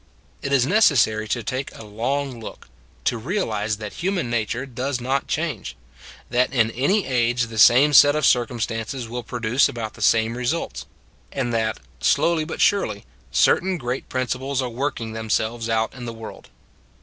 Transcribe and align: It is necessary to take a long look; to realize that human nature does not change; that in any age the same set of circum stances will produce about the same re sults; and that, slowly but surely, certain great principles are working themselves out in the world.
It 0.41 0.51
is 0.51 0.65
necessary 0.65 1.27
to 1.27 1.43
take 1.43 1.69
a 1.77 1.83
long 1.83 2.39
look; 2.39 2.67
to 3.03 3.19
realize 3.19 3.77
that 3.77 3.93
human 4.01 4.31
nature 4.31 4.65
does 4.65 4.99
not 4.99 5.27
change; 5.27 5.75
that 6.31 6.51
in 6.51 6.71
any 6.71 7.05
age 7.05 7.43
the 7.45 7.59
same 7.59 7.93
set 7.93 8.15
of 8.15 8.25
circum 8.25 8.59
stances 8.59 9.07
will 9.07 9.21
produce 9.21 9.69
about 9.69 9.93
the 9.93 10.01
same 10.01 10.35
re 10.35 10.45
sults; 10.45 10.85
and 11.31 11.53
that, 11.53 11.79
slowly 11.99 12.45
but 12.45 12.59
surely, 12.61 13.05
certain 13.31 13.77
great 13.77 14.09
principles 14.09 14.59
are 14.59 14.69
working 14.69 15.13
themselves 15.13 15.69
out 15.69 15.93
in 15.93 16.05
the 16.05 16.13
world. 16.15 16.49